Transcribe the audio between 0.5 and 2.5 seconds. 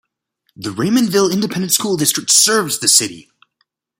The Raymondville Independent School District